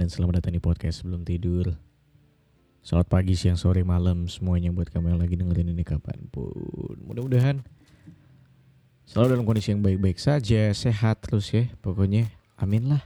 dan 0.00 0.08
selamat 0.08 0.40
datang 0.40 0.56
di 0.56 0.64
podcast 0.64 1.04
sebelum 1.04 1.28
tidur. 1.28 1.76
Selamat 2.80 3.12
pagi, 3.12 3.36
siang, 3.36 3.60
sore, 3.60 3.84
malam 3.84 4.32
semuanya 4.32 4.72
buat 4.72 4.88
kamu 4.88 5.12
yang 5.12 5.20
lagi 5.20 5.36
dengerin 5.36 5.76
ini 5.76 5.84
kapan 5.84 6.24
pun. 6.32 6.96
Mudah-mudahan 7.04 7.60
selalu 9.04 9.36
dalam 9.36 9.44
kondisi 9.44 9.76
yang 9.76 9.84
baik-baik 9.84 10.16
saja, 10.16 10.72
sehat 10.72 11.20
terus 11.20 11.52
ya. 11.52 11.68
Pokoknya 11.84 12.32
amin 12.56 12.96
lah. 12.96 13.04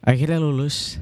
Akhirnya 0.00 0.40
lulus. 0.40 0.96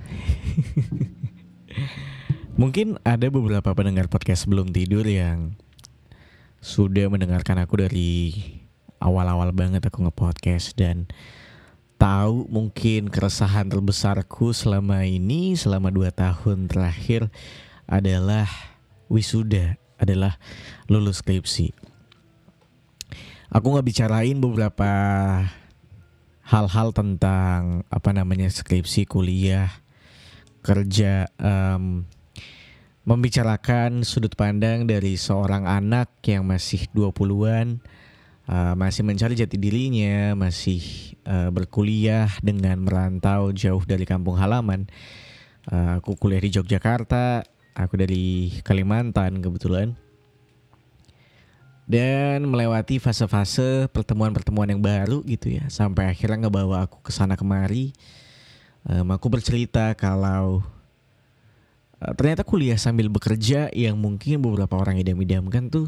Mungkin 2.60 2.98
ada 3.06 3.30
beberapa 3.30 3.78
pendengar 3.78 4.10
podcast 4.10 4.50
sebelum 4.50 4.74
tidur 4.74 5.06
yang 5.06 5.54
sudah 6.58 7.06
mendengarkan 7.06 7.62
aku 7.62 7.78
dari 7.78 8.42
awal-awal 8.98 9.54
banget 9.54 9.86
aku 9.86 10.02
nge-podcast 10.02 10.74
dan 10.74 11.06
tahu 12.02 12.50
mungkin 12.50 13.06
keresahan 13.06 13.70
terbesarku 13.70 14.50
selama 14.50 15.06
ini 15.06 15.54
selama 15.54 15.86
dua 15.94 16.10
tahun 16.10 16.66
terakhir 16.66 17.30
adalah 17.86 18.50
wisuda 19.06 19.78
adalah 20.02 20.34
lulus 20.90 21.22
skripsi. 21.22 21.70
Aku 23.54 23.70
nggak 23.70 23.86
bicarain 23.86 24.34
beberapa 24.34 24.90
hal-hal 26.42 26.90
tentang 26.90 27.86
apa 27.86 28.10
namanya 28.10 28.50
skripsi 28.50 29.06
kuliah 29.06 29.70
kerja 30.66 31.30
um, 31.38 32.02
membicarakan 33.06 34.02
sudut 34.02 34.34
pandang 34.34 34.90
dari 34.90 35.14
seorang 35.14 35.70
anak 35.70 36.10
yang 36.26 36.42
masih 36.50 36.82
20-an 36.90 37.78
uh, 38.48 38.74
masih 38.74 39.02
mencari 39.06 39.38
jati 39.38 39.58
dirinya, 39.58 40.34
masih 40.34 40.82
uh, 41.26 41.50
berkuliah 41.52 42.30
dengan 42.42 42.82
merantau 42.82 43.54
jauh 43.54 43.82
dari 43.86 44.08
kampung 44.08 44.38
halaman. 44.38 44.88
Uh, 45.70 46.02
aku 46.02 46.18
kuliah 46.18 46.42
di 46.42 46.50
Yogyakarta, 46.50 47.46
aku 47.76 47.94
dari 47.94 48.50
Kalimantan 48.66 49.38
kebetulan. 49.38 49.94
Dan 51.82 52.46
melewati 52.48 53.02
fase-fase 53.02 53.90
pertemuan-pertemuan 53.90 54.70
yang 54.70 54.80
baru 54.80 55.20
gitu 55.26 55.58
ya, 55.60 55.66
sampai 55.68 56.08
akhirnya 56.08 56.48
ngebawa 56.48 56.88
aku 56.88 57.02
ke 57.02 57.10
sana 57.12 57.34
kemari. 57.34 57.92
Um, 58.82 59.14
aku 59.14 59.30
bercerita 59.30 59.94
kalau 59.94 60.62
uh, 62.00 62.12
ternyata 62.18 62.42
kuliah 62.42 62.78
sambil 62.78 63.06
bekerja 63.06 63.70
yang 63.74 63.98
mungkin 63.98 64.42
beberapa 64.42 64.74
orang 64.78 64.98
idam-idamkan 64.98 65.70
tuh 65.70 65.86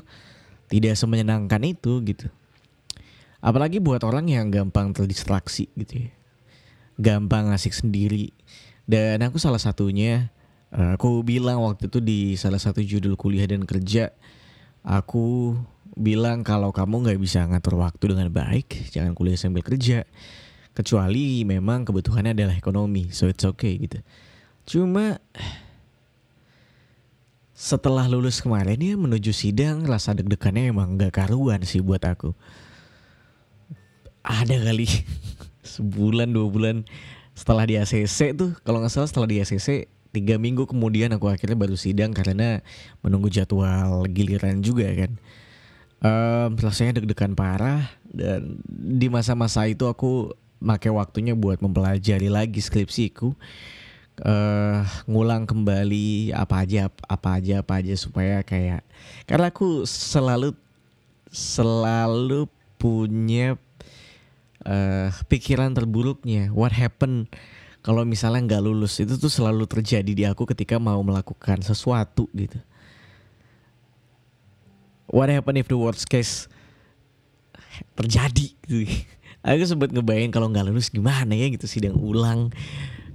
tidak 0.71 0.95
semenyenangkan 0.99 1.63
itu 1.63 2.03
gitu. 2.07 2.27
Apalagi 3.45 3.77
buat 3.77 4.01
orang 4.09 4.25
yang 4.33 4.49
gampang 4.49 4.97
terdistraksi 4.97 5.69
gitu 5.77 6.09
ya. 6.09 6.11
Gampang 6.97 7.53
ngasih 7.53 7.77
sendiri. 7.77 8.33
Dan 8.89 9.21
aku 9.21 9.37
salah 9.37 9.61
satunya, 9.61 10.33
eh, 10.73 10.97
aku 10.97 11.21
bilang 11.21 11.61
waktu 11.61 11.93
itu 11.93 12.01
di 12.01 12.41
salah 12.41 12.57
satu 12.57 12.81
judul 12.81 13.21
kuliah 13.21 13.45
dan 13.45 13.69
kerja, 13.69 14.17
aku 14.81 15.53
bilang 15.93 16.41
kalau 16.41 16.73
kamu 16.73 17.05
nggak 17.05 17.21
bisa 17.21 17.45
ngatur 17.45 17.85
waktu 17.85 18.17
dengan 18.17 18.33
baik, 18.33 18.89
jangan 18.89 19.13
kuliah 19.13 19.37
sambil 19.37 19.61
kerja. 19.61 20.09
Kecuali 20.73 21.45
memang 21.45 21.85
kebutuhannya 21.85 22.33
adalah 22.33 22.57
ekonomi, 22.57 23.13
so 23.13 23.29
it's 23.29 23.45
okay 23.45 23.77
gitu. 23.77 24.01
Cuma 24.65 25.21
setelah 27.53 28.09
lulus 28.09 28.41
kemarin 28.41 28.81
ya 28.81 28.97
menuju 28.97 29.31
sidang 29.31 29.85
rasa 29.85 30.17
deg-degannya 30.17 30.75
emang 30.75 30.99
gak 30.99 31.23
karuan 31.23 31.63
sih 31.63 31.79
buat 31.79 32.03
aku 32.03 32.35
ada 34.25 34.57
kali. 34.57 34.89
Sebulan 35.77 36.33
dua 36.33 36.49
bulan 36.49 36.77
setelah 37.37 37.69
di 37.69 37.77
ACC 37.77 38.33
tuh 38.33 38.57
kalau 38.63 38.81
nggak 38.81 38.93
salah 38.95 39.11
setelah 39.11 39.29
di 39.29 39.43
ACC 39.43 39.91
tiga 40.15 40.39
minggu 40.39 40.71
kemudian 40.71 41.11
aku 41.11 41.27
akhirnya 41.27 41.59
baru 41.59 41.75
sidang 41.75 42.15
karena 42.15 42.63
menunggu 43.03 43.27
jadwal 43.29 44.07
giliran 44.09 44.65
juga 44.65 44.89
kan. 44.95 45.13
Um, 46.05 46.61
rasanya 46.61 47.01
deg-degan 47.01 47.33
parah 47.33 47.89
dan 48.05 48.61
di 48.69 49.09
masa-masa 49.09 49.65
itu 49.65 49.89
aku 49.89 50.37
pakai 50.61 50.93
waktunya 50.93 51.35
buat 51.35 51.59
mempelajari 51.61 52.31
lagi 52.31 52.63
skripsiku. 52.63 53.35
Uh, 54.15 54.87
ngulang 55.11 55.43
kembali 55.43 56.31
apa 56.39 56.63
aja 56.63 56.87
apa 56.87 57.43
aja 57.43 57.67
apa 57.67 57.83
aja 57.83 57.99
supaya 57.99 58.47
kayak 58.47 58.87
karena 59.27 59.51
aku 59.51 59.83
selalu 59.91 60.55
selalu 61.35 62.47
punya 62.79 63.59
uh, 64.65 65.09
pikiran 65.29 65.73
terburuknya. 65.73 66.51
What 66.51 66.73
happen 66.75 67.29
kalau 67.85 68.03
misalnya 68.09 68.57
nggak 68.57 68.63
lulus 68.65 68.97
itu 69.01 69.21
tuh 69.21 69.29
selalu 69.29 69.69
terjadi 69.69 70.13
di 70.13 70.25
aku 70.25 70.49
ketika 70.49 70.81
mau 70.81 71.01
melakukan 71.05 71.61
sesuatu 71.61 72.27
gitu. 72.33 72.57
What 75.09 75.29
happen 75.29 75.61
if 75.61 75.69
the 75.69 75.77
worst 75.77 76.09
case 76.09 76.49
terjadi? 77.93 78.57
Gitu 78.65 78.89
aku 79.45 79.65
sempat 79.69 79.93
ngebayangin 79.93 80.33
kalau 80.33 80.49
nggak 80.49 80.73
lulus 80.73 80.89
gimana 80.89 81.37
ya 81.37 81.53
gitu 81.53 81.69
sidang 81.69 82.01
ulang. 82.01 82.49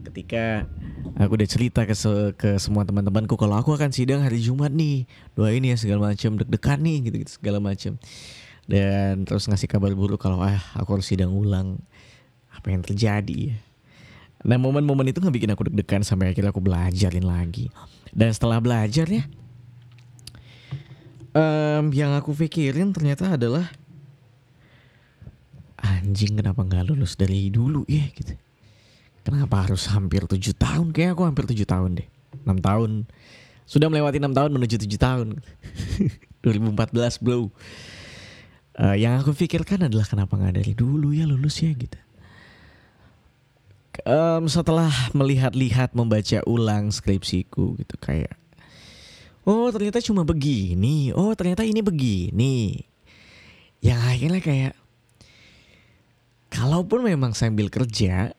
Ketika 0.05 0.69
aku 1.17 1.35
udah 1.35 1.49
cerita 1.49 1.81
ke 1.89 1.97
se 1.97 2.09
ke 2.37 2.61
semua 2.61 2.85
teman-temanku 2.85 3.33
kalau 3.35 3.57
aku 3.57 3.73
akan 3.73 3.89
sidang 3.89 4.21
hari 4.21 4.37
Jumat 4.37 4.69
nih 4.69 5.09
doain 5.33 5.65
ya 5.65 5.75
segala 5.75 6.13
macam 6.13 6.37
deg-degan 6.37 6.79
nih 6.79 6.97
gitu, 7.09 7.15
gitu 7.25 7.31
segala 7.41 7.57
macam 7.57 7.97
dan 8.69 9.25
terus 9.25 9.49
ngasih 9.49 9.65
kabar 9.65 9.89
buruk 9.97 10.21
kalau 10.21 10.45
ah 10.45 10.61
aku 10.77 11.01
harus 11.01 11.09
sidang 11.09 11.33
ulang. 11.33 11.81
Apa 12.53 12.69
yang 12.69 12.85
terjadi 12.85 13.55
ya? 13.55 13.57
Nah 14.45 14.61
momen-momen 14.61 15.09
itu 15.09 15.17
nggak 15.17 15.35
bikin 15.35 15.51
aku 15.57 15.67
deg-degan 15.67 16.05
sampai 16.05 16.29
akhirnya 16.29 16.53
aku 16.53 16.61
belajarin 16.61 17.25
lagi. 17.25 17.73
Dan 18.13 18.29
setelah 18.29 18.61
belajar 18.61 19.09
ya 19.09 19.25
um, 21.33 21.89
yang 21.93 22.13
aku 22.17 22.33
pikirin 22.33 22.93
ternyata 22.93 23.37
adalah 23.37 23.69
anjing 25.79 26.39
kenapa 26.39 26.61
nggak 26.65 26.93
lulus 26.93 27.15
dari 27.15 27.49
dulu 27.49 27.85
ya? 27.89 28.05
Gitu. 28.11 28.35
Kenapa 29.23 29.67
harus 29.67 29.85
hampir 29.91 30.25
tujuh 30.25 30.55
tahun? 30.57 30.89
Kayak 30.95 31.17
aku 31.17 31.23
hampir 31.27 31.45
tujuh 31.45 31.67
tahun 31.67 32.01
deh. 32.01 32.07
Enam 32.47 32.59
tahun. 32.59 32.91
Sudah 33.69 33.85
melewati 33.91 34.17
enam 34.17 34.33
tahun 34.33 34.49
menuju 34.55 34.75
tujuh 34.87 34.99
tahun. 34.99 35.37
2014 36.43 37.19
bro 37.19 37.51
uh, 38.79 38.95
yang 38.95 39.19
aku 39.19 39.35
pikirkan 39.35 39.91
adalah 39.91 40.07
kenapa 40.07 40.39
nggak 40.39 40.63
dari 40.63 40.73
dulu 40.73 41.11
ya 41.11 41.27
lulus 41.27 41.59
ya 41.59 41.75
gitu. 41.75 41.99
Um, 44.07 44.47
setelah 44.47 44.87
melihat-lihat 45.11 45.91
membaca 45.91 46.39
ulang 46.47 46.87
skripsiku 46.87 47.75
gitu 47.83 47.99
kayak 47.99 48.39
oh 49.43 49.67
ternyata 49.75 49.99
cuma 49.99 50.23
begini. 50.23 51.11
Oh 51.11 51.35
ternyata 51.35 51.67
ini 51.67 51.83
begini. 51.83 52.79
Yang 53.83 54.01
akhirnya 54.07 54.41
kayak 54.41 54.73
kalaupun 56.47 57.03
memang 57.03 57.35
sambil 57.35 57.67
kerja 57.67 58.31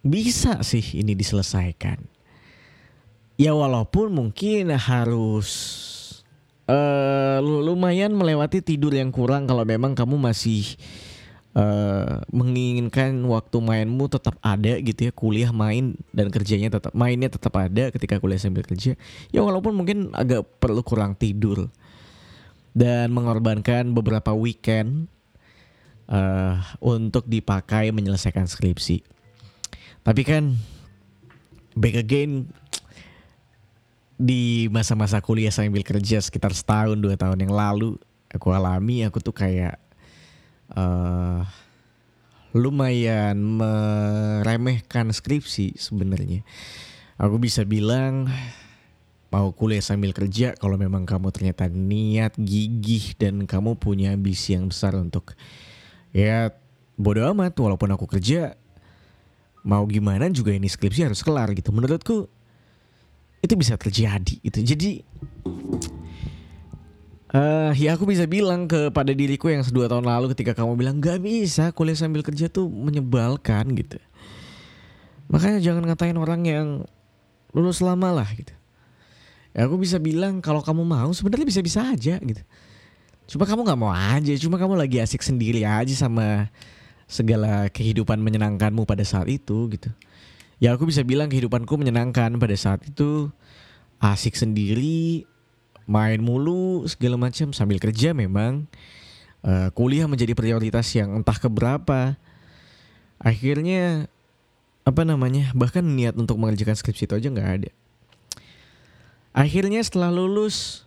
bisa 0.00 0.64
sih 0.64 0.84
ini 0.96 1.12
diselesaikan. 1.12 2.00
Ya 3.36 3.52
walaupun 3.52 4.14
mungkin 4.14 4.72
harus 4.72 5.50
uh, 6.68 7.38
lumayan 7.40 8.12
melewati 8.14 8.60
tidur 8.64 8.92
yang 8.94 9.12
kurang 9.12 9.48
kalau 9.48 9.64
memang 9.64 9.92
kamu 9.92 10.16
masih 10.16 10.76
uh, 11.56 12.20
menginginkan 12.30 13.14
waktu 13.28 13.56
mainmu 13.62 14.10
tetap 14.10 14.36
ada 14.44 14.76
gitu 14.80 15.08
ya 15.08 15.12
kuliah 15.14 15.50
main 15.54 15.96
dan 16.10 16.28
kerjanya 16.28 16.68
tetap 16.76 16.92
mainnya 16.92 17.30
tetap 17.30 17.54
ada 17.56 17.88
ketika 17.94 18.18
kuliah 18.20 18.40
sambil 18.40 18.66
kerja. 18.66 18.98
Ya 19.30 19.40
walaupun 19.40 19.72
mungkin 19.72 20.12
agak 20.12 20.44
perlu 20.60 20.82
kurang 20.84 21.16
tidur 21.16 21.70
dan 22.74 23.14
mengorbankan 23.14 23.94
beberapa 23.94 24.34
weekend 24.34 25.06
uh, 26.10 26.58
untuk 26.82 27.24
dipakai 27.30 27.94
menyelesaikan 27.94 28.50
skripsi. 28.50 29.06
Tapi 30.04 30.22
kan 30.26 30.58
back 31.74 31.96
again 31.96 32.50
di 34.14 34.70
masa-masa 34.70 35.18
kuliah 35.18 35.50
sambil 35.50 35.82
kerja 35.82 36.22
sekitar 36.22 36.54
setahun 36.54 36.98
dua 36.98 37.18
tahun 37.18 37.48
yang 37.48 37.54
lalu 37.54 37.98
aku 38.30 38.50
alami 38.50 39.02
aku 39.06 39.18
tuh 39.18 39.34
kayak 39.34 39.78
uh, 40.74 41.42
lumayan 42.54 43.34
meremehkan 43.34 45.10
skripsi 45.10 45.74
sebenarnya. 45.74 46.46
Aku 47.18 47.38
bisa 47.38 47.66
bilang 47.66 48.30
mau 49.34 49.50
kuliah 49.50 49.82
sambil 49.82 50.14
kerja 50.14 50.54
kalau 50.54 50.78
memang 50.78 51.02
kamu 51.02 51.34
ternyata 51.34 51.66
niat 51.66 52.38
gigih 52.38 53.18
dan 53.18 53.50
kamu 53.50 53.74
punya 53.74 54.14
ambisi 54.14 54.54
yang 54.54 54.70
besar 54.70 54.94
untuk 54.94 55.34
ya 56.14 56.54
bodo 56.94 57.26
amat 57.34 57.58
walaupun 57.58 57.90
aku 57.90 58.06
kerja 58.06 58.54
mau 59.66 59.82
gimana 59.90 60.30
juga 60.30 60.54
ini 60.54 60.70
skripsi 60.70 61.10
harus 61.10 61.26
kelar 61.26 61.50
gitu. 61.58 61.74
Menurutku 61.74 62.30
itu 63.44 63.54
bisa 63.60 63.76
terjadi 63.76 64.40
itu 64.40 64.58
jadi 64.64 64.90
uh, 67.36 67.70
ya 67.76 67.92
aku 67.92 68.08
bisa 68.08 68.24
bilang 68.24 68.64
kepada 68.64 69.12
diriku 69.12 69.52
yang 69.52 69.60
dua 69.68 69.92
tahun 69.92 70.08
lalu 70.08 70.32
ketika 70.32 70.56
kamu 70.56 70.80
bilang 70.80 70.96
gak 71.04 71.20
bisa 71.20 71.68
kuliah 71.76 71.94
sambil 71.94 72.24
kerja 72.24 72.48
tuh 72.48 72.72
menyebalkan 72.72 73.76
gitu 73.76 74.00
Makanya 75.28 75.60
jangan 75.60 75.82
ngatain 75.88 76.18
orang 76.18 76.42
yang 76.44 76.68
lulus 77.54 77.80
lama 77.80 78.12
lah 78.12 78.28
gitu. 78.36 78.52
Ya 79.54 79.70
aku 79.70 79.78
bisa 79.78 80.02
bilang 80.02 80.42
kalau 80.42 80.60
kamu 80.60 80.82
mau 80.82 81.10
sebenarnya 81.14 81.46
bisa-bisa 81.46 81.80
aja 81.86 82.18
gitu. 82.18 82.42
Cuma 83.24 83.48
kamu 83.48 83.64
nggak 83.64 83.80
mau 83.80 83.94
aja, 83.94 84.32
cuma 84.36 84.60
kamu 84.60 84.76
lagi 84.76 85.00
asik 85.00 85.24
sendiri 85.24 85.64
aja 85.64 85.94
sama 85.94 86.50
segala 87.08 87.70
kehidupan 87.72 88.20
menyenangkanmu 88.20 88.84
pada 88.84 89.06
saat 89.06 89.30
itu 89.30 89.70
gitu. 89.72 89.88
Ya 90.62 90.74
aku 90.74 90.86
bisa 90.86 91.02
bilang 91.02 91.26
kehidupanku 91.30 91.74
menyenangkan 91.74 92.38
pada 92.38 92.56
saat 92.58 92.82
itu. 92.86 93.30
Asik 93.98 94.36
sendiri, 94.36 95.24
main 95.88 96.20
mulu 96.20 96.84
segala 96.84 97.16
macam 97.18 97.50
sambil 97.56 97.80
kerja 97.80 98.12
memang. 98.12 98.68
Uh, 99.44 99.68
kuliah 99.76 100.08
menjadi 100.08 100.32
prioritas 100.32 100.88
yang 100.96 101.20
entah 101.20 101.36
keberapa. 101.36 102.16
Akhirnya 103.20 104.08
apa 104.84 105.02
namanya 105.02 105.48
bahkan 105.56 105.80
niat 105.80 106.12
untuk 106.16 106.36
mengerjakan 106.36 106.76
skripsi 106.76 107.08
itu 107.08 107.14
aja 107.16 107.28
nggak 107.32 107.50
ada. 107.60 107.70
Akhirnya 109.34 109.82
setelah 109.82 110.12
lulus 110.14 110.84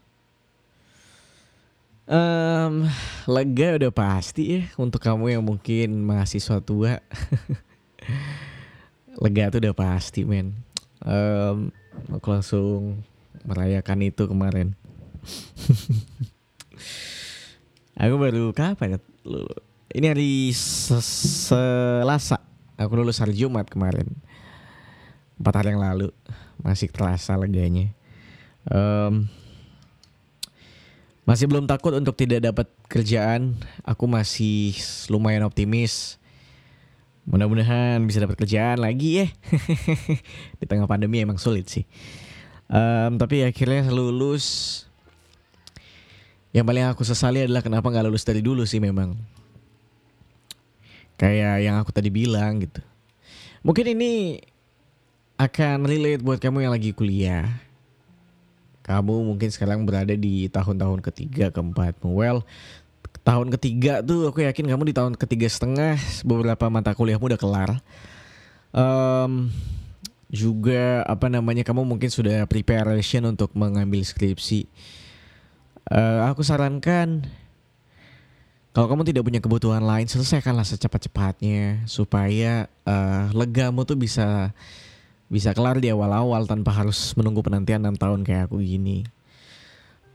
um, 2.07 2.87
lega 3.27 3.77
udah 3.77 3.91
pasti 3.91 4.43
ya 4.57 4.61
untuk 4.79 5.03
kamu 5.03 5.37
yang 5.37 5.43
mungkin 5.43 6.07
mahasiswa 6.07 6.63
tua 6.63 7.03
lega 9.21 9.53
tuh 9.53 9.59
udah 9.63 9.75
pasti 9.75 10.23
men 10.23 10.55
um, 11.03 11.73
aku 12.13 12.27
langsung 12.31 13.03
merayakan 13.47 14.05
itu 14.05 14.23
kemarin 14.29 14.77
aku 18.01 18.15
baru 18.15 18.53
kapan 18.53 18.95
ya 18.95 18.99
ini 19.95 20.05
hari 20.11 20.51
Selasa 20.53 22.37
Aku 22.77 22.93
lulus 22.93 23.17
hari 23.17 23.33
Jumat 23.33 23.65
kemarin. 23.65 24.05
Empat 25.41 25.53
hari 25.57 25.73
yang 25.73 25.81
lalu. 25.81 26.13
Masih 26.61 26.93
terasa 26.93 27.33
leganya. 27.33 27.89
Um, 28.69 29.25
masih 31.25 31.49
belum 31.49 31.65
takut 31.65 31.97
untuk 31.97 32.13
tidak 32.13 32.45
dapat 32.45 32.69
kerjaan. 32.85 33.57
Aku 33.81 34.05
masih 34.05 34.77
lumayan 35.09 35.49
optimis. 35.49 36.21
Mudah-mudahan 37.27 37.99
bisa 38.07 38.23
dapat 38.23 38.39
kerjaan 38.39 38.79
lagi 38.79 39.23
ya. 39.23 39.27
Di 40.59 40.65
tengah 40.65 40.87
pandemi 40.87 41.19
emang 41.19 41.35
sulit 41.35 41.67
sih. 41.67 41.83
Um, 42.71 43.19
tapi 43.19 43.43
akhirnya 43.43 43.91
lulus. 43.91 44.87
Yang 46.55 46.65
paling 46.71 46.85
aku 46.87 47.03
sesali 47.03 47.43
adalah 47.43 47.59
kenapa 47.59 47.91
nggak 47.91 48.07
lulus 48.07 48.23
dari 48.23 48.39
dulu 48.39 48.63
sih 48.63 48.79
memang 48.79 49.13
Kayak 51.17 51.65
yang 51.65 51.75
aku 51.81 51.89
tadi 51.89 52.13
bilang 52.13 52.61
gitu. 52.61 52.79
Mungkin 53.65 53.97
ini 53.97 54.37
akan 55.41 55.89
relate 55.89 56.21
buat 56.21 56.37
kamu 56.37 56.69
yang 56.69 56.73
lagi 56.77 56.93
kuliah. 56.93 57.57
Kamu 58.85 59.25
mungkin 59.25 59.49
sekarang 59.49 59.83
berada 59.83 60.13
di 60.13 60.47
tahun-tahun 60.47 61.01
ketiga, 61.03 61.49
keempatmu. 61.49 62.13
Well, 62.13 62.45
tahun 63.27 63.51
ketiga 63.59 63.99
tuh 63.99 64.31
aku 64.31 64.47
yakin 64.47 64.71
kamu 64.71 64.87
di 64.87 64.95
tahun 64.95 65.19
ketiga 65.19 65.51
setengah 65.51 65.99
beberapa 66.23 66.71
mata 66.71 66.95
kuliahmu 66.95 67.27
udah 67.27 67.39
kelar. 67.39 67.71
Um, 68.71 69.51
juga 70.31 71.03
apa 71.03 71.27
namanya 71.27 71.67
kamu 71.67 71.83
mungkin 71.83 72.07
sudah 72.07 72.47
preparation 72.47 73.27
untuk 73.27 73.51
mengambil 73.51 73.99
skripsi. 73.99 74.71
Uh, 75.91 76.23
aku 76.31 76.39
sarankan 76.39 77.27
kalau 78.71 78.87
kamu 78.87 79.11
tidak 79.11 79.27
punya 79.27 79.41
kebutuhan 79.43 79.83
lain, 79.83 80.07
selesaikanlah 80.07 80.63
secepat-cepatnya 80.63 81.83
supaya 81.83 82.71
uh, 82.87 83.27
legamu 83.35 83.83
tuh 83.83 83.99
bisa 83.99 84.55
bisa 85.27 85.51
kelar 85.51 85.83
di 85.83 85.91
awal-awal 85.91 86.47
tanpa 86.47 86.71
harus 86.71 87.11
menunggu 87.19 87.43
penantian 87.43 87.83
6 87.83 87.99
tahun 87.99 88.19
kayak 88.23 88.47
aku 88.47 88.63
gini. 88.63 89.03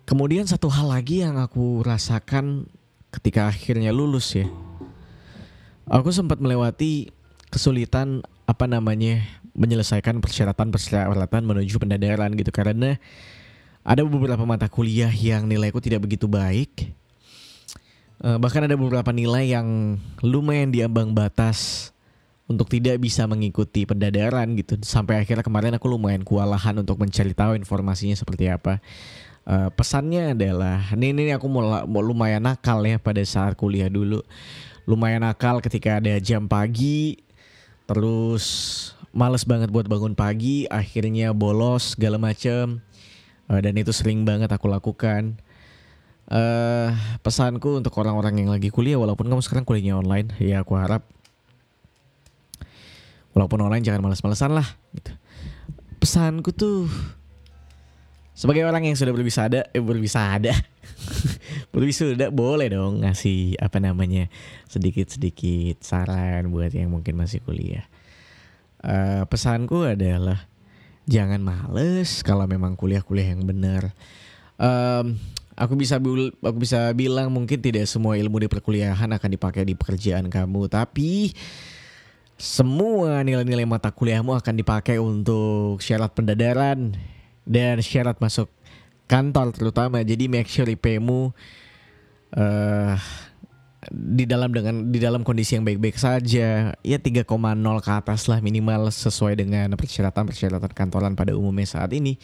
Kemudian 0.09 0.49
satu 0.49 0.73
hal 0.73 0.89
lagi 0.89 1.21
yang 1.21 1.37
aku 1.37 1.85
rasakan 1.85 2.71
ketika 3.13 3.47
akhirnya 3.47 3.93
lulus 3.93 4.33
ya. 4.33 4.49
Aku 5.87 6.09
sempat 6.11 6.41
melewati 6.41 7.13
kesulitan 7.53 8.25
apa 8.49 8.65
namanya 8.65 9.23
menyelesaikan 9.53 10.19
persyaratan-persyaratan 10.25 11.43
menuju 11.45 11.77
pendadaran 11.77 12.33
gitu 12.33 12.49
karena 12.49 12.97
ada 13.85 14.01
beberapa 14.03 14.43
mata 14.49 14.67
kuliah 14.73 15.13
yang 15.13 15.45
nilaiku 15.45 15.83
tidak 15.83 16.09
begitu 16.09 16.25
baik 16.25 16.97
Uh, 18.23 18.39
bahkan 18.39 18.63
ada 18.63 18.79
beberapa 18.79 19.11
nilai 19.11 19.51
yang 19.51 19.99
lumayan 20.23 20.71
diambang 20.71 21.11
batas 21.11 21.91
untuk 22.47 22.71
tidak 22.71 23.03
bisa 23.03 23.27
mengikuti 23.27 23.83
pendadaran 23.83 24.47
gitu. 24.55 24.79
Sampai 24.87 25.19
akhirnya 25.19 25.43
kemarin 25.43 25.75
aku 25.75 25.91
lumayan 25.91 26.23
kewalahan 26.23 26.79
untuk 26.79 27.03
mencari 27.03 27.35
tahu 27.35 27.59
informasinya 27.59 28.15
seperti 28.15 28.47
apa. 28.47 28.79
Uh, 29.43 29.69
pesannya 29.75 30.39
adalah 30.39 30.95
ini 30.95 31.11
ini 31.11 31.35
aku 31.35 31.51
mau, 31.51 31.83
lumayan 31.85 32.47
nakal 32.47 32.79
ya 32.87 32.99
pada 33.03 33.23
saat 33.27 33.59
kuliah 33.59 33.91
dulu. 33.91 34.23
Lumayan 34.87 35.27
nakal 35.27 35.59
ketika 35.59 35.99
ada 35.99 36.15
jam 36.23 36.47
pagi 36.47 37.19
terus 37.91 38.45
males 39.11 39.43
banget 39.43 39.69
buat 39.69 39.91
bangun 39.91 40.15
pagi, 40.15 40.65
akhirnya 40.71 41.35
bolos 41.35 41.99
segala 41.99 42.17
macem. 42.23 42.79
Uh, 43.51 43.59
dan 43.59 43.75
itu 43.75 43.91
sering 43.91 44.23
banget 44.23 44.49
aku 44.55 44.71
lakukan 44.71 45.37
uh, 46.31 46.89
pesanku 47.21 47.81
untuk 47.81 47.93
orang-orang 47.99 48.45
yang 48.45 48.51
lagi 48.53 48.73
kuliah 48.73 48.97
walaupun 48.97 49.29
kamu 49.29 49.43
sekarang 49.43 49.65
kuliahnya 49.67 49.99
online 49.99 50.31
ya 50.39 50.63
aku 50.63 50.79
harap 50.79 51.05
walaupun 53.33 53.65
online 53.65 53.85
jangan 53.85 54.05
malas-malasan 54.05 54.53
lah 54.57 54.67
gitu. 54.97 55.13
pesanku 55.99 56.53
tuh 56.53 56.87
sebagai 58.33 58.65
orang 58.65 58.89
yang 58.89 58.97
sudah 58.97 59.13
berwisada 59.13 59.69
eh 59.71 59.83
berwisada. 59.83 60.53
Berwisuda 61.73 62.29
boleh 62.29 62.69
dong 62.69 63.01
ngasih 63.01 63.57
apa 63.57 63.81
namanya 63.81 64.29
sedikit-sedikit 64.69 65.81
saran 65.81 66.53
buat 66.53 66.73
yang 66.73 66.93
mungkin 66.93 67.17
masih 67.17 67.41
kuliah. 67.41 67.89
Uh, 68.83 69.25
pesanku 69.31 69.87
adalah 69.87 70.49
jangan 71.09 71.41
males 71.41 72.21
kalau 72.21 72.45
memang 72.45 72.77
kuliah-kuliah 72.77 73.33
yang 73.33 73.45
benar. 73.49 73.95
Um, 74.61 75.17
Aku 75.53 75.77
bisa 75.77 76.01
aku 76.01 76.59
bisa 76.65 76.89
bilang 76.97 77.29
mungkin 77.29 77.61
tidak 77.61 77.85
semua 77.85 78.17
ilmu 78.17 78.41
di 78.41 78.49
perkuliahan 78.49 79.13
akan 79.13 79.31
dipakai 79.37 79.69
di 79.69 79.77
pekerjaan 79.77 80.33
kamu, 80.33 80.65
tapi 80.73 81.37
semua 82.41 83.21
nilai-nilai 83.21 83.69
mata 83.69 83.93
kuliahmu 83.93 84.33
akan 84.33 84.55
dipakai 84.57 84.97
untuk 84.97 85.85
syarat 85.85 86.09
pendadaran 86.17 86.97
dan 87.47 87.79
syarat 87.83 88.19
masuk 88.19 88.49
kantor 89.11 89.53
terutama. 89.53 90.01
Jadi 90.01 90.31
make 90.31 90.49
sure 90.49 90.67
IP-mu 90.69 91.31
uh, 92.37 92.95
di 93.91 94.25
dalam 94.25 94.55
dengan 94.55 94.95
di 94.95 95.03
dalam 95.03 95.27
kondisi 95.27 95.59
yang 95.59 95.67
baik-baik 95.67 95.99
saja 95.99 96.71
ya 96.71 96.99
3,0 97.03 97.27
ke 97.83 97.91
atas 97.91 98.31
lah 98.31 98.39
minimal 98.39 98.95
sesuai 98.95 99.35
dengan 99.35 99.75
persyaratan-persyaratan 99.75 100.71
kantoran 100.71 101.19
pada 101.19 101.35
umumnya 101.35 101.67
saat 101.67 101.91
ini. 101.91 102.17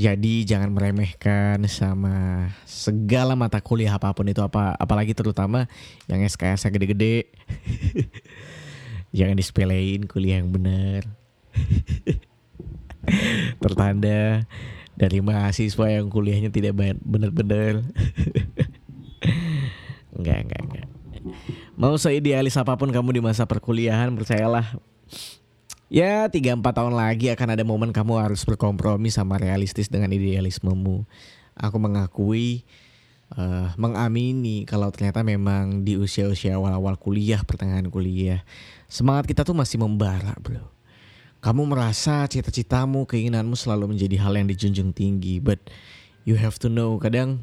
Jadi 0.00 0.48
jangan 0.48 0.72
meremehkan 0.72 1.60
sama 1.68 2.48
segala 2.64 3.36
mata 3.36 3.60
kuliah 3.60 4.00
apa 4.00 4.16
pun 4.16 4.24
itu 4.24 4.40
apa 4.40 4.72
apalagi 4.80 5.12
terutama 5.12 5.68
yang 6.08 6.24
SKS 6.24 6.72
gede-gede. 6.72 7.28
jangan 9.16 9.36
disepelein 9.36 10.08
kuliah 10.08 10.40
yang 10.40 10.54
benar. 10.54 11.04
Tertanda 13.62 14.44
dari 14.96 15.18
mahasiswa 15.24 15.86
yang 15.88 16.12
kuliahnya 16.12 16.52
tidak 16.52 16.76
benar-benar. 17.00 17.80
enggak, 20.16 20.38
enggak, 20.44 20.62
enggak. 20.64 20.88
Mau 21.76 21.96
seidealis 21.96 22.56
apa 22.56 22.76
pun 22.76 22.92
kamu 22.92 23.16
di 23.16 23.22
masa 23.24 23.44
perkuliahan, 23.44 24.12
percayalah 24.12 24.76
Ya 25.90 26.30
tiga 26.30 26.54
empat 26.54 26.78
tahun 26.78 26.94
lagi 26.94 27.34
akan 27.34 27.58
ada 27.58 27.66
momen 27.66 27.90
kamu 27.90 28.22
harus 28.22 28.46
berkompromi 28.46 29.10
sama 29.10 29.42
realistis 29.42 29.90
dengan 29.90 30.14
idealismemu. 30.14 31.02
Aku 31.58 31.76
mengakui, 31.82 32.62
uh, 33.34 33.74
mengamini 33.74 34.62
kalau 34.70 34.94
ternyata 34.94 35.26
memang 35.26 35.82
di 35.82 35.98
usia-usia 35.98 36.54
awal-awal 36.54 36.94
kuliah, 36.94 37.42
pertengahan 37.42 37.90
kuliah, 37.90 38.46
semangat 38.86 39.26
kita 39.26 39.42
tuh 39.42 39.58
masih 39.58 39.82
membara 39.82 40.30
bro. 40.38 40.62
Kamu 41.40 41.64
merasa 41.64 42.28
cita-citamu, 42.28 43.08
keinginanmu 43.08 43.56
selalu 43.56 43.96
menjadi 43.96 44.20
hal 44.20 44.36
yang 44.36 44.48
dijunjung 44.48 44.92
tinggi, 44.92 45.40
but 45.40 45.56
you 46.28 46.36
have 46.36 46.60
to 46.60 46.68
know 46.68 47.00
kadang 47.00 47.40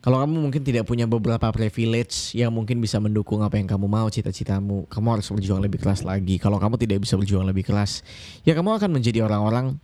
kalau 0.00 0.22
kamu 0.24 0.48
mungkin 0.48 0.64
tidak 0.64 0.88
punya 0.88 1.04
beberapa 1.04 1.52
privilege 1.52 2.32
yang 2.32 2.48
mungkin 2.54 2.80
bisa 2.80 2.96
mendukung 2.96 3.44
apa 3.44 3.60
yang 3.60 3.68
kamu 3.68 3.84
mau, 3.84 4.08
cita-citamu, 4.08 4.88
kamu 4.88 5.06
harus 5.12 5.28
berjuang 5.28 5.60
lebih 5.60 5.76
keras 5.76 6.06
lagi. 6.06 6.40
Kalau 6.40 6.56
kamu 6.56 6.80
tidak 6.80 7.04
bisa 7.04 7.20
berjuang 7.20 7.44
lebih 7.44 7.68
keras, 7.68 8.00
ya 8.46 8.56
kamu 8.56 8.80
akan 8.80 8.96
menjadi 8.96 9.28
orang-orang 9.28 9.76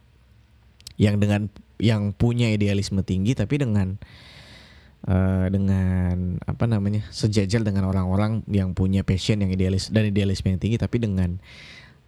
yang 0.96 1.20
dengan 1.20 1.52
yang 1.76 2.16
punya 2.16 2.48
idealisme 2.48 3.04
tinggi 3.04 3.36
tapi 3.36 3.60
dengan 3.60 4.00
uh, 5.04 5.46
dengan 5.52 6.40
apa 6.48 6.64
namanya 6.64 7.04
sejajar 7.12 7.60
dengan 7.60 7.84
orang-orang 7.92 8.40
yang 8.48 8.72
punya 8.72 9.04
passion 9.04 9.44
yang 9.44 9.52
idealis 9.52 9.92
dan 9.92 10.08
idealisme 10.08 10.48
yang 10.48 10.60
tinggi 10.60 10.80
tapi 10.80 10.96
dengan 10.96 11.36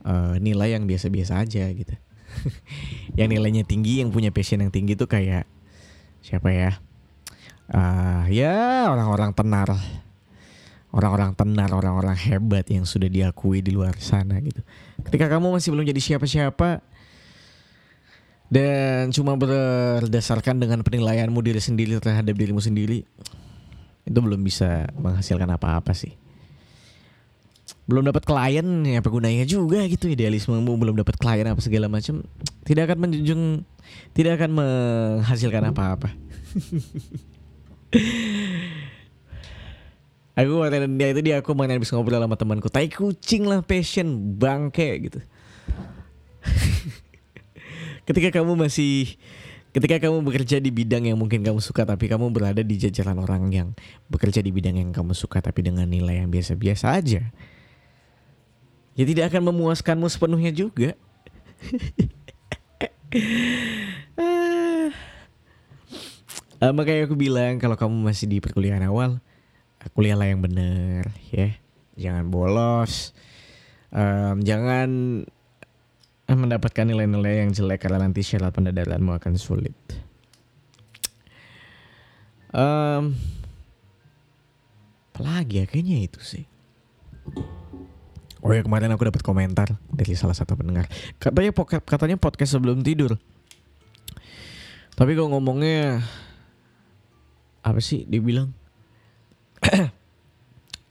uh, 0.04 0.34
nilai 0.38 0.76
yang 0.76 0.84
biasa-biasa 0.84 1.42
aja 1.42 1.64
gitu. 1.72 1.94
yang 3.18 3.28
nilainya 3.32 3.64
tinggi, 3.64 4.04
yang 4.04 4.12
punya 4.12 4.30
passion 4.30 4.60
yang 4.62 4.70
tinggi 4.70 4.94
tuh 4.94 5.08
kayak 5.08 5.48
siapa 6.22 6.52
ya? 6.52 6.70
Uh, 7.68 8.24
ya 8.32 8.88
orang-orang 8.88 9.32
tenar, 9.36 9.68
orang-orang 10.92 11.32
tenar, 11.36 11.68
orang-orang 11.72 12.16
hebat 12.16 12.64
yang 12.68 12.88
sudah 12.88 13.08
diakui 13.08 13.60
di 13.60 13.72
luar 13.74 13.96
sana 14.00 14.40
gitu. 14.40 14.60
Ketika 15.04 15.28
kamu 15.28 15.52
masih 15.52 15.72
belum 15.72 15.84
jadi 15.84 16.00
siapa-siapa 16.00 16.80
dan 18.48 19.12
cuma 19.12 19.36
berdasarkan 19.36 20.56
dengan 20.56 20.80
penilaianmu 20.80 21.40
diri 21.44 21.60
sendiri 21.60 22.00
terhadap 22.00 22.32
dirimu 22.32 22.64
sendiri, 22.64 23.04
itu 24.08 24.18
belum 24.18 24.40
bisa 24.40 24.88
menghasilkan 24.96 25.52
apa-apa 25.52 25.92
sih 25.92 26.16
belum 27.88 28.04
dapat 28.12 28.28
klien 28.28 28.84
ya 28.84 29.00
apa 29.00 29.08
gunanya 29.08 29.48
juga 29.48 29.80
gitu 29.88 30.12
idealismemu 30.12 30.68
belum 30.68 30.94
dapat 31.00 31.16
klien 31.16 31.48
apa 31.48 31.56
segala 31.64 31.88
macam 31.88 32.20
tidak 32.68 32.92
akan 32.92 32.98
menjunjung 33.08 33.64
tidak 34.12 34.36
akan 34.36 34.60
menghasilkan 34.60 35.72
apa-apa 35.72 36.12
aku 40.38 40.52
waktu 40.60 40.84
dia 41.00 41.08
itu 41.16 41.20
dia 41.24 41.40
aku 41.40 41.56
main 41.56 41.72
habis 41.72 41.88
ngobrol 41.88 42.20
sama 42.20 42.36
temanku 42.36 42.68
tai 42.68 42.92
kucing 42.92 43.48
lah 43.48 43.64
passion 43.64 44.36
bangke 44.36 45.08
gitu 45.08 45.24
ketika 48.06 48.28
kamu 48.36 48.52
masih 48.68 49.16
Ketika 49.68 50.00
kamu 50.00 50.24
bekerja 50.24 50.64
di 50.64 50.72
bidang 50.72 51.04
yang 51.04 51.20
mungkin 51.20 51.44
kamu 51.44 51.60
suka 51.60 51.84
tapi 51.84 52.08
kamu 52.08 52.32
berada 52.32 52.64
di 52.64 52.80
jajaran 52.80 53.20
orang 53.20 53.52
yang 53.52 53.68
bekerja 54.08 54.40
di 54.40 54.48
bidang 54.48 54.80
yang 54.80 54.90
kamu 54.96 55.12
suka 55.12 55.44
tapi 55.44 55.60
dengan 55.60 55.84
nilai 55.84 56.24
yang 56.24 56.32
biasa-biasa 56.32 56.96
aja. 56.96 57.28
Ya 58.98 59.06
tidak 59.06 59.30
akan 59.30 59.54
memuaskanmu 59.54 60.10
sepenuhnya 60.10 60.50
juga. 60.50 60.98
uh, 66.58 66.72
makanya 66.76 67.06
aku 67.06 67.14
bilang 67.14 67.62
kalau 67.62 67.78
kamu 67.78 67.94
masih 68.10 68.26
di 68.26 68.42
perkuliahan 68.42 68.82
awal, 68.90 69.22
kuliahlah 69.94 70.26
yang 70.26 70.42
benar 70.42 71.14
ya. 71.30 71.54
Jangan 71.94 72.26
bolos. 72.26 73.14
Um, 73.94 74.42
jangan 74.42 75.22
mendapatkan 76.26 76.84
nilai-nilai 76.84 77.46
yang 77.46 77.54
jelek 77.54 77.86
karena 77.86 78.02
nanti 78.02 78.26
syarat 78.26 78.50
pendadaranmu 78.50 79.14
akan 79.14 79.34
sulit. 79.38 79.78
Um, 82.50 83.14
apalagi 85.14 85.62
ya 85.62 85.64
kayaknya 85.70 86.04
itu 86.04 86.20
sih. 86.20 86.44
Oh 88.38 88.54
ya 88.54 88.62
kemarin 88.62 88.94
aku 88.94 89.10
dapat 89.10 89.22
komentar 89.26 89.74
dari 89.90 90.14
salah 90.14 90.34
satu 90.34 90.54
pendengar. 90.54 90.86
Katanya 91.18 91.50
katanya 91.82 92.16
podcast 92.16 92.54
sebelum 92.54 92.86
tidur. 92.86 93.18
Tapi 94.94 95.14
kalau 95.14 95.34
ngomongnya 95.34 96.02
apa 97.62 97.78
sih 97.82 98.06
dia 98.06 98.22
bilang 98.22 98.54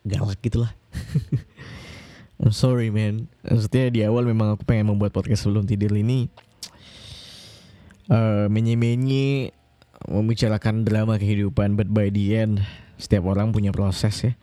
galak 0.10 0.40
gitulah. 0.44 0.76
I'm 2.44 2.54
sorry 2.54 2.92
man. 2.92 3.32
Maksudnya 3.48 3.90
di 3.90 4.02
awal 4.04 4.28
memang 4.28 4.56
aku 4.56 4.68
pengen 4.68 4.92
membuat 4.92 5.16
podcast 5.16 5.48
sebelum 5.48 5.66
tidur 5.66 5.96
ini 5.96 6.30
uh, 8.12 8.46
menye-menye 8.52 9.56
membicarakan 10.06 10.86
drama 10.86 11.18
kehidupan 11.18 11.74
but 11.74 11.90
by 11.90 12.14
the 12.14 12.38
end 12.38 12.62
setiap 13.02 13.26
orang 13.26 13.56
punya 13.56 13.72
proses 13.72 14.16
ya. 14.24 14.34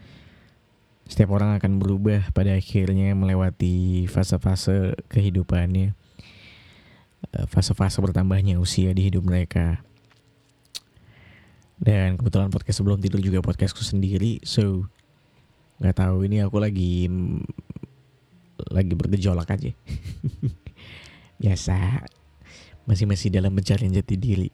Setiap 1.04 1.36
orang 1.36 1.60
akan 1.60 1.76
berubah 1.76 2.32
pada 2.32 2.56
akhirnya 2.56 3.12
melewati 3.12 4.08
fase-fase 4.08 4.96
kehidupannya. 5.12 5.92
Eh, 7.34 7.46
fase-fase 7.48 8.00
bertambahnya 8.00 8.56
usia 8.56 8.92
di 8.96 9.12
hidup 9.12 9.28
mereka. 9.28 9.84
Dan 11.76 12.16
kebetulan 12.16 12.48
podcast 12.48 12.80
sebelum 12.80 13.02
tidur 13.02 13.20
juga 13.20 13.44
podcastku 13.44 13.84
sendiri, 13.84 14.40
so 14.46 14.88
nggak 15.82 16.00
tahu 16.00 16.24
ini 16.24 16.40
aku 16.40 16.56
lagi 16.62 17.10
lagi 18.70 18.92
bergejolak 18.94 19.50
aja. 19.50 19.72
Biasa. 21.42 22.06
Masih 22.84 23.08
masih 23.08 23.32
dalam 23.32 23.52
pencarian 23.52 23.92
jati 23.92 24.14
diri. 24.16 24.48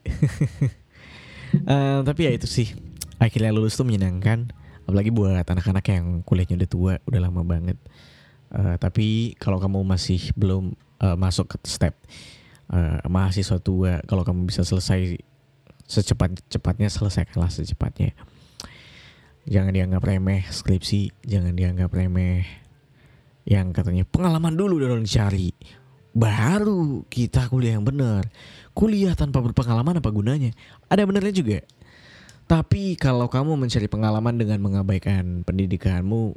uh, 1.66 2.00
tapi 2.08 2.26
ya 2.26 2.32
itu 2.34 2.46
sih. 2.46 2.72
Akhirnya 3.20 3.52
lulus 3.52 3.76
tuh 3.76 3.84
menyenangkan. 3.84 4.50
Apalagi 4.90 5.14
buat 5.14 5.46
anak-anak 5.46 5.86
yang 5.86 6.26
kuliahnya 6.26 6.58
udah 6.58 6.70
tua, 6.70 6.94
udah 7.06 7.20
lama 7.22 7.46
banget. 7.46 7.78
Uh, 8.50 8.74
tapi 8.82 9.38
kalau 9.38 9.62
kamu 9.62 9.86
masih 9.86 10.34
belum 10.34 10.74
uh, 10.98 11.14
masuk 11.14 11.54
ke 11.54 11.56
step 11.70 11.94
uh, 12.74 12.98
mahasiswa 13.06 13.62
tua, 13.62 14.02
kalau 14.10 14.26
kamu 14.26 14.50
bisa 14.50 14.66
selesai 14.66 15.22
secepat-cepatnya 15.86 16.90
selesaikanlah 16.90 17.54
secepatnya. 17.54 18.18
Jangan 19.46 19.70
dianggap 19.70 20.02
remeh 20.02 20.42
skripsi, 20.50 21.22
jangan 21.22 21.54
dianggap 21.54 21.94
remeh 21.94 22.42
yang 23.46 23.70
katanya 23.70 24.02
pengalaman 24.02 24.58
dulu 24.58 24.82
dan 24.82 25.06
dicari 25.06 25.54
baru 26.10 27.06
kita 27.06 27.46
kuliah 27.46 27.78
yang 27.78 27.86
benar 27.86 28.26
kuliah 28.74 29.14
tanpa 29.14 29.38
berpengalaman 29.38 30.02
apa 30.02 30.10
gunanya 30.10 30.50
ada 30.90 31.06
benernya 31.06 31.30
juga 31.30 31.58
tapi 32.50 32.98
kalau 32.98 33.30
kamu 33.30 33.54
mencari 33.54 33.86
pengalaman 33.86 34.34
dengan 34.34 34.58
mengabaikan 34.58 35.46
pendidikanmu 35.46 36.34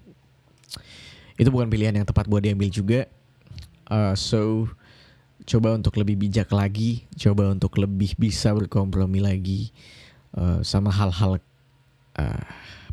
itu 1.41 1.49
bukan 1.49 1.73
pilihan 1.73 1.97
yang 1.97 2.05
tepat 2.05 2.29
buat 2.29 2.45
diambil 2.45 2.69
juga. 2.69 3.09
Uh, 3.89 4.13
so 4.13 4.69
coba 5.49 5.73
untuk 5.73 5.97
lebih 5.97 6.29
bijak 6.29 6.53
lagi 6.53 7.09
coba 7.17 7.49
untuk 7.49 7.81
lebih 7.81 8.13
bisa 8.15 8.53
berkompromi 8.53 9.19
lagi 9.19 9.73
uh, 10.37 10.61
sama 10.63 10.87
hal-hal 10.93 11.41
uh, 12.15 12.45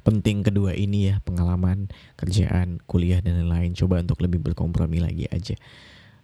penting 0.03 0.41
kedua 0.41 0.75
ini 0.75 1.13
ya 1.13 1.21
pengalaman 1.21 1.93
kerjaan 2.17 2.81
kuliah 2.89 3.21
dan 3.21 3.37
lain-lain. 3.45 3.77
Coba 3.77 4.01
untuk 4.01 4.25
lebih 4.25 4.41
berkompromi 4.41 4.97
lagi 4.97 5.29
aja. 5.29 5.61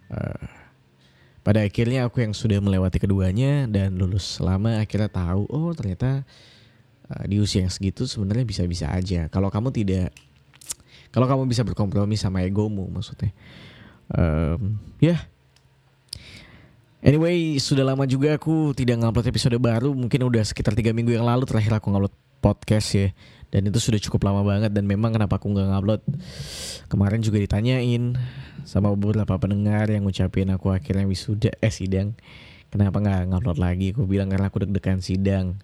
Uh, 0.09 0.49
pada 1.45 1.61
akhirnya 1.61 2.09
aku 2.09 2.25
yang 2.25 2.33
sudah 2.33 2.57
melewati 2.57 2.97
keduanya 2.97 3.69
dan 3.69 4.01
lulus 4.01 4.41
selama 4.41 4.81
akhirnya 4.81 5.13
tahu 5.13 5.45
oh 5.47 5.71
ternyata 5.77 6.25
uh, 7.11 7.25
di 7.27 7.39
usia 7.39 7.63
yang 7.63 7.73
segitu 7.73 8.07
sebenarnya 8.07 8.45
bisa-bisa 8.47 8.91
aja. 8.91 9.27
Kalau 9.31 9.47
kamu 9.51 9.71
tidak 9.71 10.11
kalau 11.11 11.25
kamu 11.25 11.47
bisa 11.47 11.63
berkompromi 11.63 12.19
sama 12.19 12.43
egomu 12.43 12.87
maksudnya. 12.91 13.31
Um, 14.11 14.79
ya. 14.99 15.15
Yeah. 15.15 15.21
Anyway, 16.97 17.55
sudah 17.61 17.87
lama 17.87 18.03
juga 18.09 18.35
aku 18.35 18.75
tidak 18.75 18.99
ngupload 18.99 19.31
episode 19.31 19.55
baru. 19.61 19.93
Mungkin 19.95 20.27
udah 20.27 20.43
sekitar 20.43 20.75
tiga 20.75 20.91
minggu 20.91 21.15
yang 21.15 21.23
lalu 21.23 21.47
terakhir 21.47 21.79
aku 21.79 21.93
ngupload 21.93 22.13
podcast 22.43 22.89
ya. 22.97 23.07
Dan 23.47 23.71
itu 23.71 23.79
sudah 23.79 23.95
cukup 24.01 24.27
lama 24.27 24.43
banget. 24.43 24.75
Dan 24.75 24.89
memang 24.89 25.15
kenapa 25.15 25.39
aku 25.39 25.47
nggak 25.53 25.67
ngupload? 25.71 26.01
Kemarin 26.91 27.23
juga 27.23 27.37
ditanyain 27.39 28.17
sama 28.67 28.91
beberapa 28.91 29.39
pendengar 29.39 29.87
yang 29.87 30.03
ngucapin 30.03 30.51
aku 30.51 30.75
akhirnya 30.75 31.07
wisuda 31.07 31.55
eh 31.63 31.71
sidang. 31.71 32.17
Kenapa 32.67 32.99
nggak 32.99 33.31
ngupload 33.31 33.57
lagi? 33.61 33.95
Aku 33.95 34.03
bilang 34.03 34.27
karena 34.27 34.51
aku 34.51 34.67
deg-degan 34.67 34.99
sidang 34.99 35.55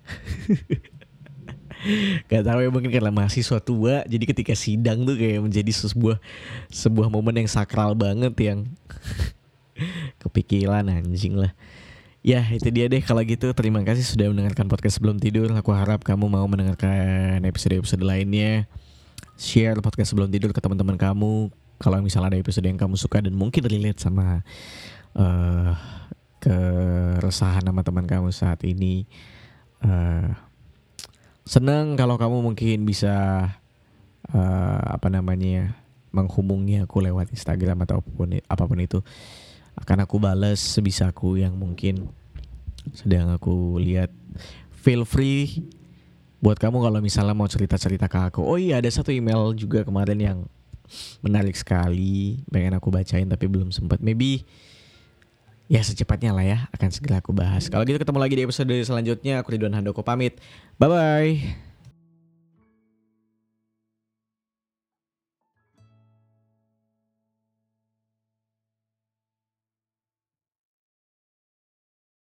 Gak 2.32 2.44
tahu 2.48 2.60
ya 2.64 2.70
mungkin 2.72 2.92
karena 2.92 3.12
mahasiswa 3.12 3.60
tua 3.60 4.08
Jadi 4.08 4.24
ketika 4.24 4.56
sidang 4.56 5.04
tuh 5.04 5.20
kayak 5.20 5.44
menjadi 5.44 5.72
sebuah 5.72 6.18
Sebuah 6.72 7.12
momen 7.12 7.44
yang 7.44 7.50
sakral 7.52 7.92
banget 7.92 8.34
yang 8.40 8.64
Kepikiran 10.22 10.86
anjing 10.88 11.36
lah. 11.36 11.52
Ya 12.24 12.40
itu 12.56 12.72
dia 12.72 12.88
deh 12.88 13.04
kalau 13.04 13.20
gitu. 13.28 13.52
Terima 13.52 13.84
kasih 13.84 14.06
sudah 14.06 14.32
mendengarkan 14.32 14.72
podcast 14.72 15.02
sebelum 15.02 15.20
tidur. 15.20 15.52
Aku 15.52 15.76
harap 15.76 16.08
kamu 16.08 16.32
mau 16.32 16.48
mendengarkan 16.48 17.44
episode-episode 17.44 18.00
lainnya. 18.00 18.70
Share 19.36 19.76
podcast 19.84 20.16
sebelum 20.16 20.32
tidur 20.32 20.56
ke 20.56 20.62
teman-teman 20.64 20.96
kamu. 20.96 21.52
Kalau 21.82 22.00
misalnya 22.00 22.32
ada 22.32 22.40
episode 22.40 22.64
yang 22.64 22.80
kamu 22.80 22.96
suka 22.96 23.20
dan 23.20 23.36
mungkin 23.36 23.66
relate 23.68 24.00
sama 24.00 24.46
uh, 25.20 25.76
Keresahan 26.44 27.64
sama 27.64 27.88
teman 27.88 28.04
kamu 28.04 28.28
saat 28.36 28.60
ini 28.68 29.08
uh, 29.84 30.28
Seneng 31.44 32.00
kalau 32.00 32.16
kamu 32.16 32.40
mungkin 32.40 32.88
bisa 32.88 33.16
uh, 34.32 34.82
Apa 34.96 35.12
namanya 35.12 35.76
menghubungi 36.14 36.86
aku 36.86 37.02
lewat 37.02 37.34
Instagram 37.34 37.84
atau 37.84 38.00
apa 38.00 38.10
pun, 38.14 38.30
apa 38.38 38.64
pun 38.70 38.80
itu. 38.80 39.02
Akan 39.74 39.98
aku 40.06 40.22
balas 40.22 40.62
sebisaku 40.62 41.42
yang 41.42 41.58
mungkin 41.58 42.08
sedang 42.94 43.34
aku 43.34 43.82
lihat. 43.82 44.14
Feel 44.70 45.08
free 45.08 45.66
buat 46.44 46.60
kamu 46.60 46.84
kalau 46.84 47.00
misalnya 47.02 47.34
mau 47.34 47.50
cerita-cerita 47.50 48.06
ke 48.06 48.20
aku. 48.30 48.46
Oh 48.46 48.62
iya 48.62 48.78
ada 48.78 48.92
satu 48.92 49.10
email 49.10 49.56
juga 49.58 49.82
kemarin 49.82 50.20
yang 50.22 50.40
menarik 51.24 51.56
sekali 51.58 52.44
pengen 52.52 52.78
aku 52.78 52.92
bacain 52.94 53.26
tapi 53.26 53.48
belum 53.48 53.72
sempat 53.74 54.04
maybe 54.04 54.44
ya 55.72 55.82
secepatnya 55.82 56.32
lah 56.36 56.46
ya 56.46 56.58
akan 56.76 56.90
segera 56.92 57.20
aku 57.24 57.32
bahas. 57.32 57.68
Kalau 57.72 57.84
gitu 57.88 58.00
ketemu 58.00 58.20
lagi 58.20 58.36
di 58.40 58.44
episode 58.44 58.74
selanjutnya. 58.84 59.42
Aku 59.42 59.56
Ridwan 59.56 59.76
Handoko 59.76 60.04
pamit. 60.04 60.40
Bye 60.78 60.90
bye 60.90 61.73